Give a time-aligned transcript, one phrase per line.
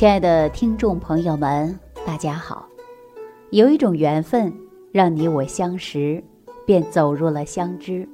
[0.00, 2.66] 亲爱的听众朋友们，大家好！
[3.50, 4.50] 有一种缘分，
[4.92, 6.24] 让你我相识，
[6.64, 8.08] 便走入了相知。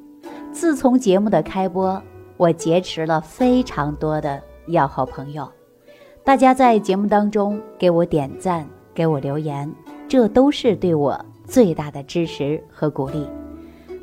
[0.51, 2.03] 自从节目的开播，
[2.39, 5.49] 我结识了非常多的要好朋友，
[6.25, 9.73] 大家在节目当中给我点赞、给我留言，
[10.09, 13.29] 这都是对我最大的支持和鼓励。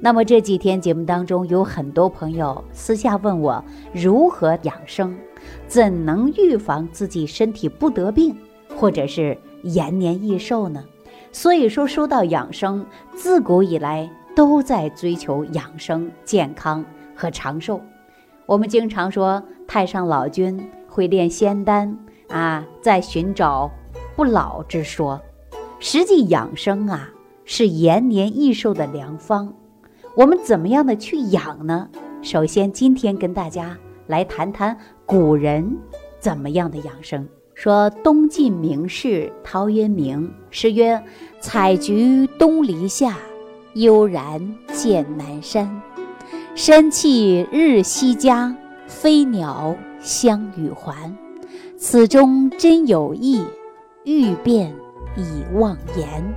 [0.04, 3.64] 那么这几天节目当中，有很多朋友私下问我
[3.94, 5.18] 如何养生。
[5.66, 8.36] 怎能预防自己身体不得病，
[8.76, 10.84] 或者是延年益寿呢？
[11.32, 16.84] 所以说，说到养生，自古以来都在追求养生、健康
[17.16, 17.80] 和长寿。
[18.46, 21.98] 我们经常说，太上老君会炼仙丹
[22.28, 23.72] 啊，在寻找
[24.18, 25.22] 不老之说。
[25.80, 27.10] 实际养生啊，
[27.46, 29.54] 是延年益寿的良方。
[30.16, 31.90] 我们怎么样的去养呢？
[32.22, 33.78] 首先，今天跟大家。
[34.08, 35.78] 来谈谈古人
[36.20, 37.26] 怎么样的养生。
[37.54, 41.02] 说东晋名士陶渊明诗曰
[41.40, 43.18] ：“采菊东篱下，
[43.76, 45.82] 悠然见南山。
[46.54, 48.54] 山气日夕佳，
[48.86, 51.16] 飞鸟相与还。
[51.78, 53.42] 此中真有意，
[54.04, 54.76] 欲辨
[55.16, 56.36] 已忘言。”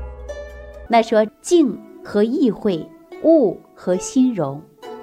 [0.88, 2.88] 那说静和意会，
[3.24, 4.60] 物和心容，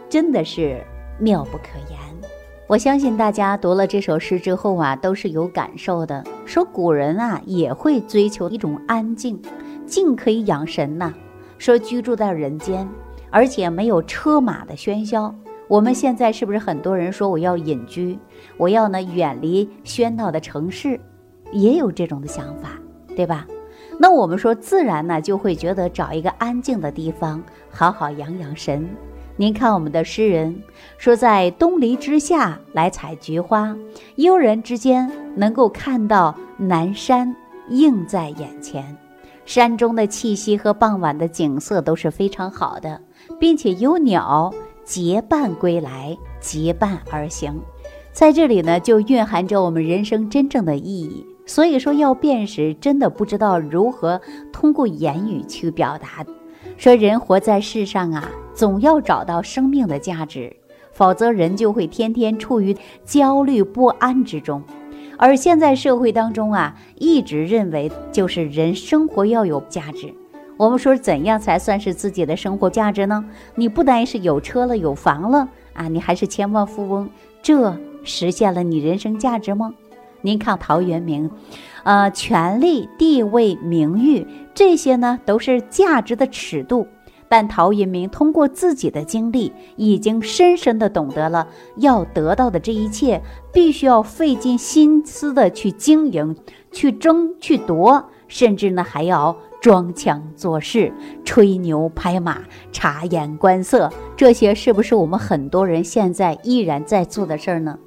[0.09, 0.83] 真的是
[1.19, 1.99] 妙不可言。
[2.67, 6.23] 我相信大家读了这首诗之后啊，都是有感受的。
[6.43, 9.39] 说古人啊，也会追求一种安静，
[9.85, 11.13] 静可以养神呐。
[11.59, 12.89] 说居住在人间，
[13.29, 15.33] 而且没有车马的喧嚣。
[15.67, 18.17] 我们现在是不是很多人说我要隐居，
[18.57, 20.99] 我要呢远离喧闹的城市，
[21.51, 22.69] 也有这种的想法，
[23.15, 23.45] 对吧？
[23.99, 28.89] 那我们说自然呢，就会觉得找一个安静的地方，好好养养神。
[29.35, 30.61] 您看，我们的诗人
[30.97, 33.75] 说，在东篱之下来采菊花，
[34.17, 37.35] 悠然之间能够看到南山
[37.69, 38.95] 映在眼前，
[39.45, 43.01] 山中的气息和傍晚的景色都是非常好的，
[43.39, 47.59] 并且有鸟结伴归来，结伴而行，
[48.11, 51.25] 在这里呢，就蕴含着我们人生真正的意义。
[51.45, 54.21] 所以说，要辨识，真的不知道如何
[54.51, 56.25] 通过言语去表达。
[56.77, 60.55] 说人活在世上啊，总要找到生命的价值，
[60.91, 64.63] 否则人就会天天处于焦虑不安之中。
[65.17, 70.13] 而现在社会当中啊，一直认为就是人生活要有价值。
[70.57, 73.23] 我们说怎样才算是自己的生活价值呢？
[73.55, 77.09] 你不单是有车了、有房了啊，你还是千万富翁，
[77.41, 79.73] 这实现了你人生价值吗？
[80.23, 81.29] 您看陶渊明。
[81.83, 84.25] 呃，权力、地位、名誉，
[84.55, 86.87] 这些呢都是价值的尺度。
[87.27, 91.47] 但陶渊明通过自己的经历，已经深深的懂得了，
[91.77, 96.35] 要得到的这一切，必须要费尽心思的去经营、
[96.71, 100.93] 去争、去夺，甚至呢还要装腔作势、
[101.25, 103.91] 吹牛拍马、察言观色。
[104.15, 107.79] 这些是不是我们很多人现在依然在做的事儿呢？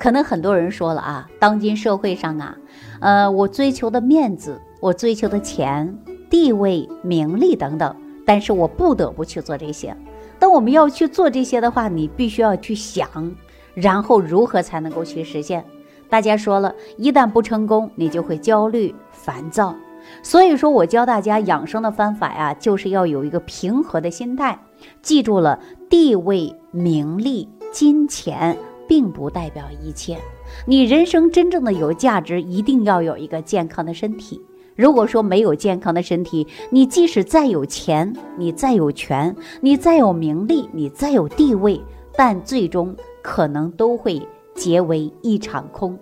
[0.00, 2.56] 可能很多人说了啊，当今社会上啊。
[3.00, 5.94] 呃，我追求的面子，我追求的钱、
[6.30, 7.94] 地位、名利等等，
[8.24, 9.94] 但是我不得不去做这些。
[10.38, 13.06] 当我们要去做这些的话，你必须要去想，
[13.74, 15.62] 然后如何才能够去实现？
[16.08, 19.74] 大家说了一旦不成功，你就会焦虑、烦躁。
[20.22, 24.58] 所以说我教大家养生的方法呀，就是要有一个平和的心态。
[25.02, 25.60] 记住了，
[25.90, 28.56] 地位、名利、金钱。
[28.90, 30.18] 并不代表一切，
[30.66, 34.42] 你人生真正的有价值，一定要有一个健康的身体。
[34.74, 41.80] 如果说没有健康的身体，你即使再有钱，你再有权，你再有名利，你再有地位，
[42.16, 44.20] 但最终可能都会
[44.56, 45.96] 结为一场空。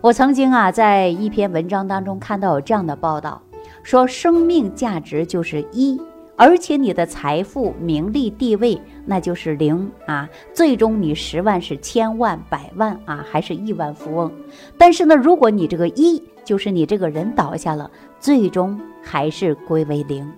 [0.00, 3.40] 我曾经啊，在一篇文章当中看到有这样的报道，
[3.84, 5.96] 说生命价值就是一。
[6.36, 10.28] 而且你的财富、名利、地位，那就是零啊！
[10.52, 14.30] 最终你十万是千万、百万啊，还是亿万富翁？
[14.76, 17.90] 但是呢，如果你这个一，就是你这个人倒下了，
[18.20, 20.30] 最终还是归为零。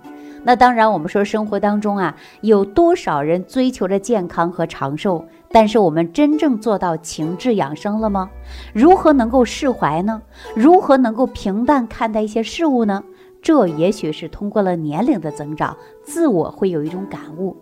[0.44, 5.24] 那当然，我们说生活当中啊，有多少人追求着健康和长寿？
[5.50, 8.30] 但是我们真正做到情志养生了吗？
[8.72, 10.22] 如何能够释怀呢？
[10.54, 13.02] 如何能够平淡看待一些事物呢？
[13.40, 17.56] 这也许是通过了年龄的增长，自我会有一种感悟。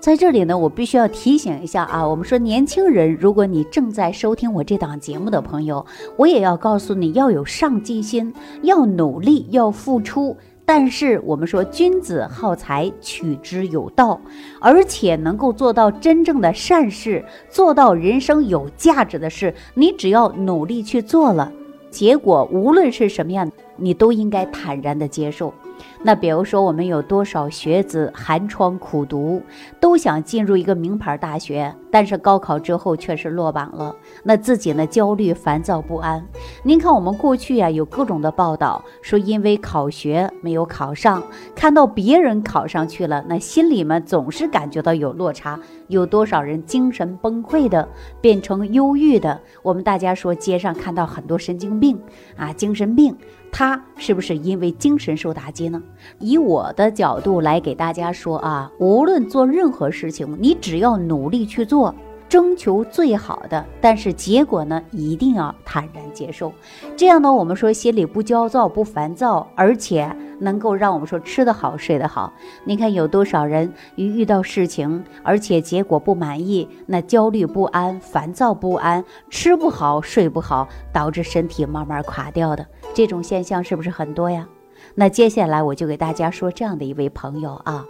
[0.00, 5.86] 在这里呢，我必须要提醒一下啊，我们说年轻人，如果你正在收听我这档节目的朋友，
[6.18, 10.36] 我也要告诉你要有上进心，要努力，要付出。
[10.66, 14.20] 但是我们说君子好财，取之有道，
[14.60, 21.50] 而且能够做到真正的善事，做到人生有价值的事，你只要努力去做了。
[21.94, 25.54] 结果无论是什么样，你都应该坦然的接受。
[26.02, 29.42] 那比如说，我们有多少学子寒窗苦读，
[29.80, 36.22] 都想进入一个名牌大学，但是高考之后却是落榜了，那自己呢焦虑、烦躁不安。
[36.62, 41.22] 您看，我们过去呀有各种的报道，说因为考学没有考上，
[41.54, 45.58] 看到别人考上去了，那心里面总是感觉到有落差。
[45.88, 47.86] 有多少人精神崩溃的，
[48.20, 49.40] 变成忧郁的？
[49.62, 51.98] 我们大家说，街上看到很多神经病
[52.36, 53.16] 啊，精神病。
[53.56, 55.80] 他是不是因为精神受打击呢？
[56.18, 61.94] 以我的角度来给大家说啊，无论做任何事情，你只要努力去做。
[62.28, 66.52] 征求最好的，但是结果呢，一定要坦然接受。
[66.96, 70.10] 这样呢，我们说心里不焦躁、不烦躁，而且
[70.40, 72.32] 能够让我们说吃得好、睡得好。
[72.64, 84.48] 你看有多少人一遇到事情，而且结果不满意，那焦虑不安、烦躁不安，吃不好、睡不好，导致身体慢慢垮掉的这种现象是不是很多呀？
[84.96, 87.84] 那接下来我就给大家说这样的一位朋友啊。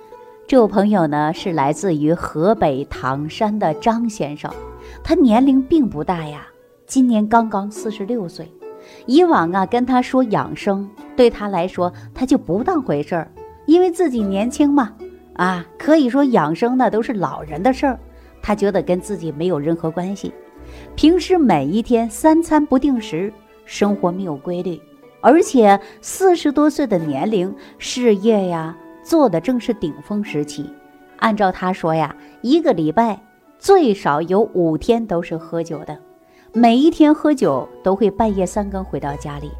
[0.46, 4.52] 这位朋友呢，是来自于河北唐山的张先生，
[5.02, 6.46] 他年龄并不大呀，
[6.86, 8.46] 今年刚刚四十六岁。
[9.06, 10.86] 以往啊，跟他说养生，
[11.16, 13.30] 对他来说他就不当回事儿，
[13.64, 14.92] 因为自己年轻嘛，
[15.32, 17.98] 啊，可以说养生呢都是老人的事儿，
[18.42, 20.30] 他觉得跟自己没有任何关系。
[20.94, 23.32] 平时每一天三餐不定时，
[23.64, 24.78] 生活没有规律，
[25.22, 28.76] 而且四十多岁的年龄，事业呀。
[29.04, 30.64] 做的正是顶峰时期，
[31.18, 33.20] 按照他说呀，一个礼拜
[33.58, 35.96] 最少有五天都是喝酒的，
[36.54, 39.50] 每一天喝酒都会半夜三更回到家里，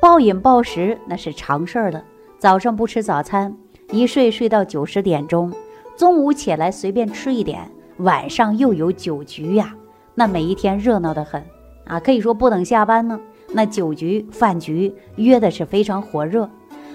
[0.00, 2.02] 暴饮暴食那是常事儿了。
[2.38, 3.54] 早上不吃早餐，
[3.90, 5.52] 一睡睡到九十点钟，
[5.96, 9.74] 中午起来随便吃一点，晚上又有酒局呀，
[10.14, 11.42] 那每一天热闹的很。
[11.84, 13.20] 啊，可以说不等下班呢，
[13.52, 16.48] 那酒局饭局约的是非常火热，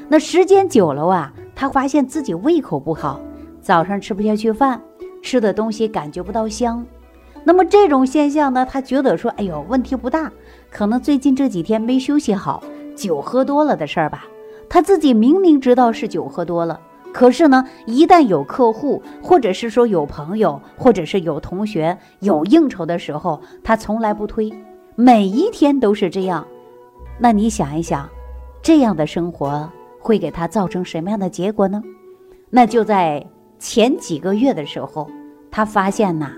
[0.08, 1.32] 那时间久了啊。
[1.60, 3.20] 他发现自己胃口不好，
[3.62, 4.82] 早上吃不下去饭，
[5.22, 6.86] 吃的东西感觉不到香。
[7.44, 10.32] 那么这种现象呢，他觉得说，哎呦，问题不大，
[10.72, 12.64] 可能最近这几天没休息好，
[12.96, 14.26] 酒喝多了的事儿吧。
[14.70, 16.80] 他自己明明知道是酒喝多了，
[17.12, 24.50] 可是呢，一旦有客户，或者是说有朋友，或者是有同学有应酬的时候，他从来不推，
[24.96, 26.48] 每一天都是这样。
[27.18, 28.08] 那你想一想，
[28.62, 29.70] 这样的生活。
[30.00, 31.84] 会给他造成什么样的结果呢？
[32.50, 33.24] 那就在
[33.60, 35.08] 前几个月的时候，
[35.52, 36.32] 他发现呐，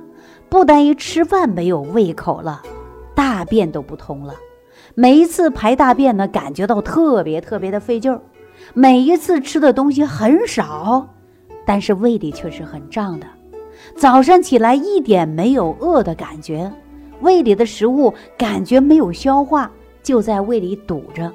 [0.49, 2.61] 不单于吃饭没有胃口了，
[3.15, 4.33] 大便都不通了。
[4.95, 8.19] 每一次排大便呢，感觉到特别特别的费劲儿。
[8.73, 11.07] 每一次吃的东西很少，
[11.65, 13.27] 但是胃里却是很胀的。
[13.95, 16.71] 早上起来一点没有饿的感觉，
[17.21, 19.71] 胃里的食物感觉没有消化，
[20.03, 21.31] 就在胃里堵着。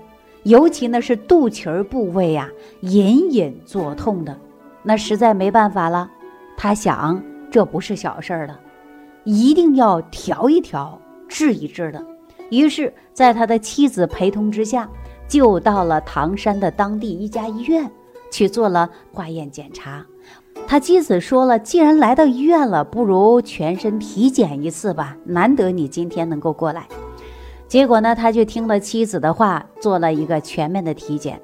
[0.47, 2.49] 尤其呢是肚脐儿部位呀，
[2.83, 4.39] 隐隐作痛的，
[4.85, 6.09] 那实在没办法了。
[6.57, 7.21] 他想，
[7.51, 8.61] 这不是小事儿了，
[9.25, 12.01] 一定要调一调、治一治的。
[12.51, 14.89] 于是，在他的妻子陪同之下，
[15.27, 17.91] 就到了唐山的当地一家医院
[18.31, 20.07] 去做了化验检查。
[20.69, 25.17] 他妻子说了，既然来到医院了，不如全身体检一次吧。
[25.25, 26.87] 难得你今天能够过来。
[27.69, 31.41] 结果呢，他就听了妻子的话，做了一个全面的体检。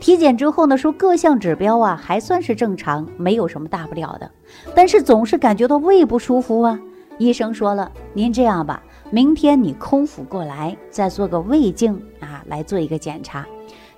[0.00, 4.30] 体检之后呢，说各项指标啊还算是正常，没有什么大不了的。
[4.74, 6.78] 但是总是感觉到胃不舒服啊。
[7.18, 13.46] 医生说了，您这样吧，明天你空腹过来，再做个胃镜啊，来做一个检查。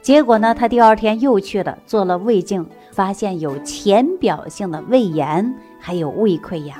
[0.01, 6.77] 结果呢，他第二天又去了，做了胃镜，发现有浅表性的胃炎，还有胃溃疡。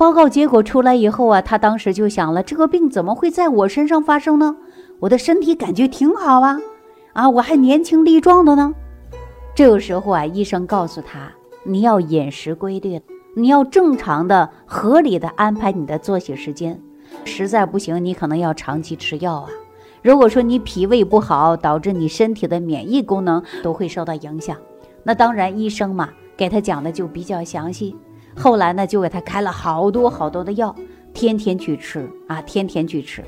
[0.00, 4.56] 报告结果出来以后啊，他当时就想了，这个病怎么会在我身上发生呢？
[4.98, 6.58] 我的身体感觉挺好啊，
[7.12, 8.72] 啊，我还年轻力壮的呢。
[9.54, 11.30] 这个时候啊，医生告诉他，
[11.64, 12.98] 你要饮食规律，
[13.36, 16.80] 你要正常的、合理的安排你的作息时间。
[17.26, 19.50] 实在不行，你可能要长期吃药啊。
[20.00, 24.56] 如果说你脾胃不好，导致你身体的免疫功能都会受到影响。
[25.02, 27.94] 那当然，医生嘛，给他讲的就比较详细。
[28.36, 30.74] 后来呢，就给他开了好多好多的药，
[31.12, 33.24] 天天去吃啊，天天去吃。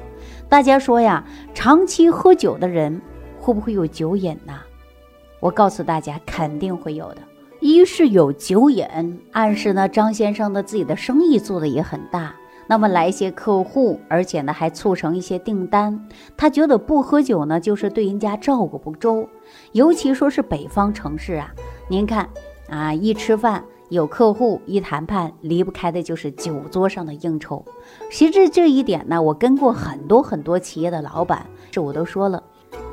[0.49, 3.01] 大家说呀，长期喝酒的人
[3.39, 4.55] 会不会有酒瘾呢？
[5.41, 7.19] 我告诉大家，肯定会有的。
[7.61, 8.87] 一是有酒瘾，
[9.33, 12.35] 暗示呢张先生的自己的生意做的也很大，
[12.67, 16.09] 那么来一些客户，而且呢还促成一些订单。
[16.37, 19.29] 他觉得不喝酒呢，就是对人家照顾不周，
[19.73, 21.53] 尤其说是北方城市啊，
[21.89, 22.29] 您看
[22.69, 23.65] 啊，一吃饭。
[23.93, 27.63] 有客户一谈判离不开的就是酒桌上的应酬。
[28.11, 32.43] 其实这一点呢，我跟过很多很多企业的老板，这我都说了，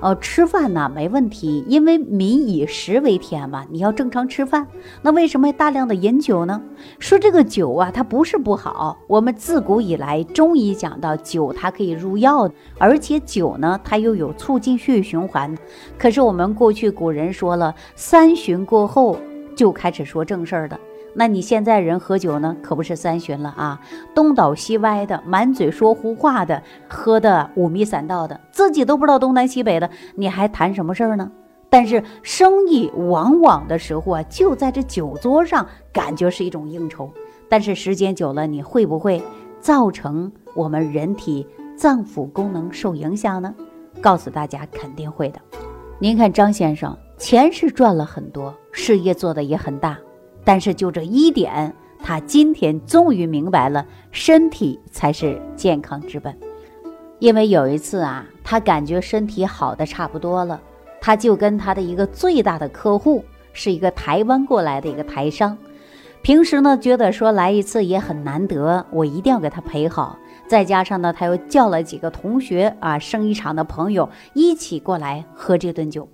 [0.01, 4.67] 哦，吃饭呢没问题，因为民以食为天嘛，你要正常吃饭。
[5.01, 6.61] 那为什么大量的饮酒呢？
[6.99, 8.97] 说这个酒啊，它不是不好。
[9.07, 15.57] 我们自古以来中医讲到酒，它可以入药，而且酒呢，它又有促进血液循环。
[15.97, 19.17] 可是我们过去古人说了，三巡过后
[19.55, 20.77] 就开始说正事儿的。
[21.13, 23.81] 那你现在人喝酒呢，可不是三巡了啊，
[24.13, 31.31] 东倒西歪的，满嘴说胡话的，喝的五迷三道的，自己都不知道东南西北的，你还谈什么事儿呢？
[31.69, 37.11] 但是生意往往的时候啊，就在这酒桌上，感觉是一种应酬，
[37.47, 39.21] 但是时间久了，你会不会
[39.59, 41.45] 造成我们人体
[41.77, 43.53] 脏腑功能受影响呢？
[44.01, 45.39] 告诉大家，肯定会的。
[45.99, 49.97] 您看张先生，钱是赚了很多，事业做的也很大。
[50.43, 56.35] 但是就这一点，他今天终于明白了，身体才是健康之本。
[57.19, 60.61] 因为有一次啊，他感觉身体好的差不多了，
[61.01, 65.57] 他就跟他的一个最大的客户，是一个台湾过来的一个台商，
[66.21, 70.17] 平时呢觉得说来一次也很难得，我一定要给他陪好。
[70.49, 76.09] 再加上呢，他又叫了几个同学啊，生意场的朋友一起过来喝这顿酒。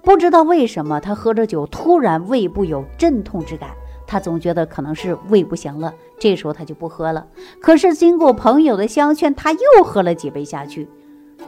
[0.00, 3.70] 不知道为什么，他喝着酒突然胃部有阵痛之感。
[4.06, 7.26] 他总觉得可能是胃不行了，这时候他就不喝了。
[7.60, 10.88] 可是经过朋友的相劝，他又喝了几杯下去。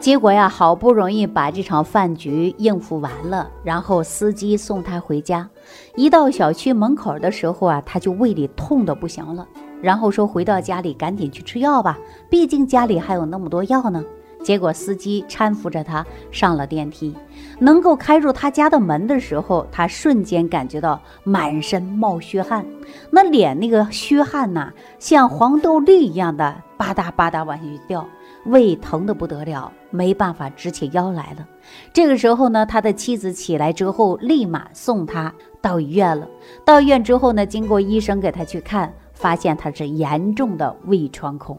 [0.01, 5.49] 结果呀，好不容易把这场饭局应付完了，然后司机送他回家。
[5.95, 9.47] 一到小区门口的时候啊，他就胃里痛得不行了。
[9.83, 11.99] 然后说回到家里赶紧去吃药吧，
[12.29, 14.01] 毕竟家里还有那么多药呢。
[14.41, 17.15] 结果司机搀扶着他上了电梯，
[17.59, 22.65] 能够开入他家的门的时候，他瞬间感觉到满身冒虚汗，
[23.09, 28.05] 那脸那个虚汗呐，像黄豆粒一样的吧嗒吧嗒往下去掉，
[28.45, 31.47] 胃疼得不得了，没办法直起腰来了。
[31.93, 36.27] 这个时候呢，他的妻子起来之后，立马送他到医院了。
[36.65, 41.57] 到医院之后呢，经过医生给他去看，发现他是严重的胃穿孔。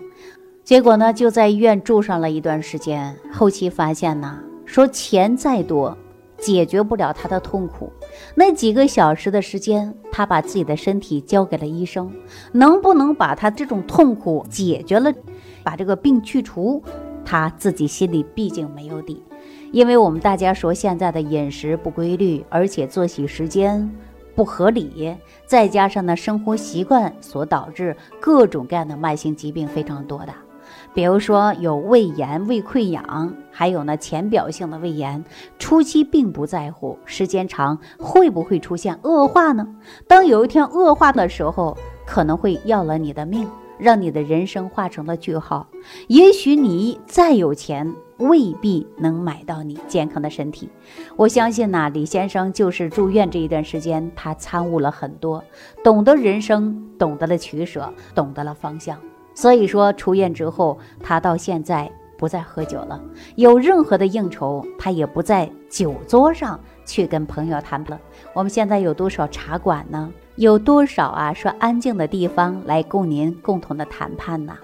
[0.63, 3.17] 结果呢，就在医院住上了一段时间。
[3.33, 5.97] 后期发现呢，说钱再多，
[6.37, 7.91] 解决不了他的痛苦。
[8.35, 12.13] 那几个小时的时间，他把自己的身体交给了医生，
[12.53, 15.11] 能不能把他这种痛苦解决了，
[15.63, 16.83] 把这个病去除，
[17.25, 19.23] 他自己心里毕竟没有底。
[19.73, 23.91] 因为我们大家说现在的饮食不规律，而且作息时间
[24.35, 30.33] 不合理，再加上呢生活习惯所导致各种各样的慢性疾病非常多的。
[30.93, 35.23] 比如说有胃炎、胃溃疡，还有呢浅表性的胃炎，
[35.59, 39.67] 初期并不在乎，时间长会不会出现恶化呢？
[40.07, 41.77] 当有一天恶化的时候，
[42.07, 43.49] 可能会要了你的命，
[43.79, 45.67] 让你的人生画成了句号。
[46.09, 50.69] 也许你再有钱，未必能买到你健康的身体。
[51.17, 55.43] 我相信呐，李先生就是住院这一段时间，他参悟了很多，
[55.83, 58.99] 懂得人生，懂得了取舍，懂得了方向。
[59.35, 63.01] 所以说，出院之后，他到现在不再喝酒了。
[63.35, 68.01] 有任何的应酬，他也不在酒桌上去跟朋友谈了。
[68.33, 70.09] 我们现在有多少茶馆呢？
[70.37, 74.57] 有多少啊说安静的地方来供您共同的谈判呢？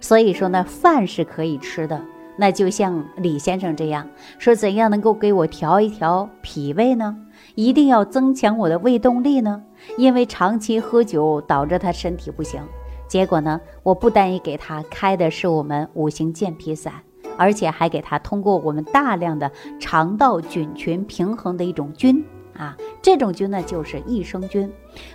[0.00, 2.00] 所以说呢，饭是可以吃的。
[2.40, 7.16] 那就像李先生这样说，怎样能够给我调一调脾胃呢？
[7.56, 9.60] 一定要增强我的胃动力呢？
[9.96, 12.62] 因为长期喝酒导致他身体不行。
[13.08, 16.92] 结果呢，我不单一给他开的是我们五行健脾散，
[17.36, 22.24] 而且还给他通过我们大量的肠道菌群平衡的一种菌。
[22.58, 24.70] 啊，这种菌呢就是益生菌。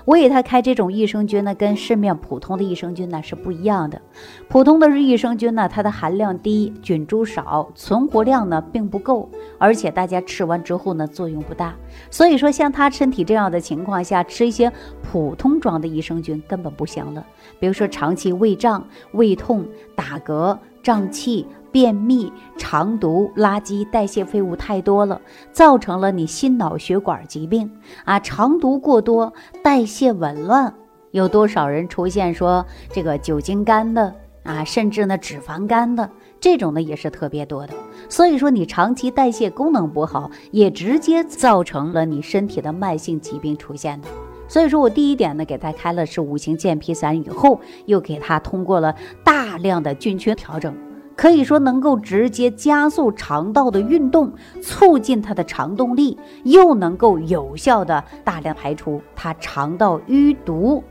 [0.06, 4.02] 我给他开这种益生菌呢，跟市面普通的益生菌呢是不一样的。
[4.48, 11.76] 普通的益生菌呢，它的含量低，菌株少，存活量呢并不够，而且大家吃完之后呢作用不大。
[12.10, 14.72] 所以说，像他身体这样的情况下，吃一些
[15.02, 17.26] 普通装的益生菌根本不行了。
[17.60, 21.46] 比如说长期胃胀、胃痛、打嗝、胀气。
[21.74, 25.20] 便秘、肠毒、垃圾、代谢废物太多了，
[25.52, 27.70] 造成了你心脑血管疾病
[28.06, 28.20] 啊！
[28.20, 30.72] 肠毒过多，代谢紊乱，
[31.10, 34.14] 有多少人出现说这个酒精肝的
[34.44, 34.64] 啊？
[34.64, 36.08] 甚至呢脂肪肝的
[36.40, 37.74] 这种呢也是特别多的。
[38.08, 44.08] 所以说你长期代谢功能不好，也直接造成了你身体的慢性疾病出现的。
[44.48, 50.72] 所以说我第一点呢给他开了是五行健脾散，以后又给他通过了大量的菌群调整。
[51.16, 60.84] 可以说能够直接加速肠道的运动，促进它的肠动力，又能够有效的大量排出它肠道淤堵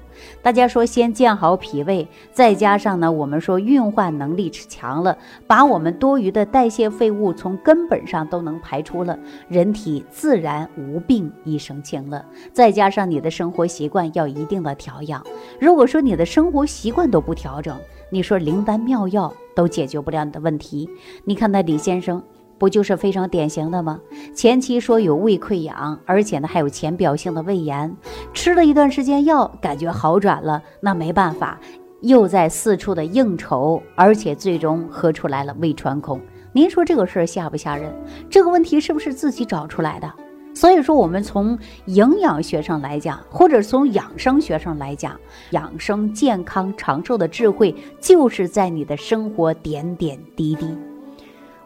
[0.42, 12.24] 大家说，先健好脾胃，再加上呢，我们说运化能力强了，把我们多余的代谢废物从根本上都能排出了，人体自然无病一身轻了。
[12.52, 15.24] 再加上你的生活习惯要一定的调养，
[15.58, 17.74] 如果说你的生活习惯都不调整，
[18.12, 20.86] 你说灵丹妙药都解决不了你的问题。
[21.24, 22.22] 你看那李先生。
[22.58, 23.98] 不就是非常典型的吗？
[24.32, 27.92] 前期说有胃溃疡，而且呢还有浅表性的胃炎，
[28.32, 31.58] 吃了一段时间药，感觉好转了，那没办法，
[32.02, 36.20] 又在四处的应酬，而且最终喝出来了胃穿孔。
[36.52, 37.92] 您说这个事儿吓不吓人？
[38.30, 40.08] 这个问题是不是自己找出来的？
[40.54, 45.18] 所以说，我们从营养学上来讲，或者从养生学上来讲，
[45.50, 50.76] 养生健康长寿的智慧，就是在你的生活点点滴滴。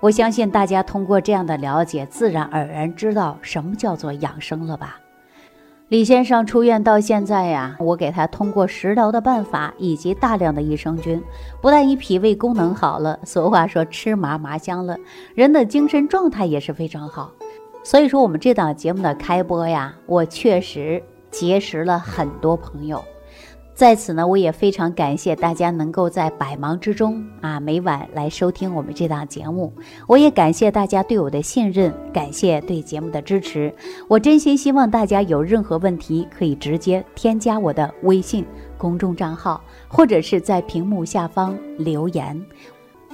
[0.00, 5.00] 我相信大家通过这样的了解，自然而然知道什么叫做养生了吧？
[5.88, 11.22] 李先生出院到现在呀，我给他通过食疗的办法以及大量的益生菌，
[11.60, 14.96] 不但以脾胃功能好了，俗话说吃麻麻香了，
[15.34, 17.32] 人的精神状态也是非常好。
[17.86, 21.00] 所以说，我们这档节目的开播呀，我确实
[21.30, 23.00] 结识了很多朋友。
[23.76, 29.72] 在此呢，我也非常感谢大家能够在百忙之中啊，每晚来收听我们这档节目。
[30.08, 33.72] 我也感谢大家对我的信任，感谢对节目的支持。
[34.08, 38.44] 我真心希望大家有任何问题，可以直接添加我的微信
[38.76, 42.44] 公众账号，或者是在屏幕下方留言。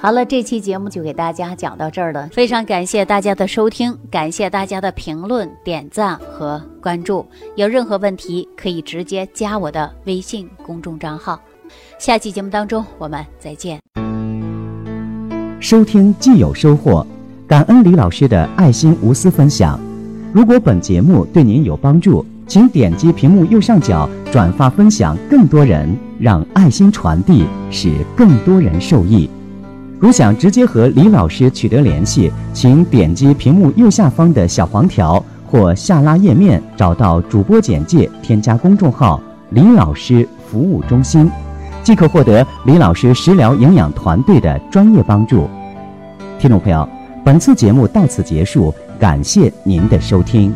[0.02, 2.28] 好了，这期节目就给大家讲到这儿了。
[2.32, 7.24] 非常感谢大家的收听，感谢大家的评论、点赞和关注。
[7.54, 11.40] 有任何问题可以直接加我的微信公众账号。
[12.00, 13.78] 下期节目当中我们再见。
[15.60, 17.06] 收听既有收获，
[17.46, 19.78] 感恩李老师的爱心无私分享。
[20.32, 29.30] 如果本节目对您有帮助，请点击屏幕右上角转发分享，更多人让爱心传递，使更多人受益。
[30.02, 41.30] 如想直接和李老师取得联系，请点击屏幕右下方的小黄条或下拉页面，找到主播简介，添加公众号“李老师服务中心”，
[41.84, 45.48] 即可获得李老师食疗营养团队的专业帮助。
[46.36, 46.88] 听众朋友，
[47.24, 50.52] 本次节目到此结束，感谢您的收听。